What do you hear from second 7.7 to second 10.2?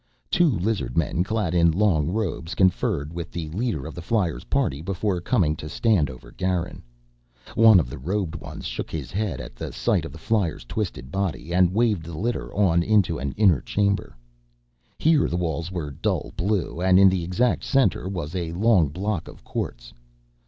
of the robed ones shook his head at the sight of the